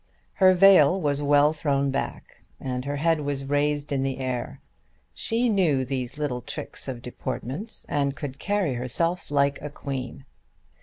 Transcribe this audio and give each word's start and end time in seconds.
Her 0.33 0.55
veil 0.55 0.99
was 0.99 1.21
well 1.21 1.53
thrown 1.53 1.91
back, 1.91 2.37
and 2.59 2.85
her 2.85 2.95
head 2.95 3.21
was 3.21 3.45
raised 3.45 3.91
in 3.91 4.01
the 4.01 4.17
air. 4.17 4.59
She 5.13 5.47
knew 5.47 5.85
these 5.85 6.17
little 6.17 6.41
tricks 6.41 6.87
of 6.87 7.03
deportment 7.03 7.85
and 7.87 8.15
could 8.15 8.39
carry 8.39 8.73
herself 8.73 9.29
like 9.29 9.61
a 9.61 9.69
queen. 9.69 10.25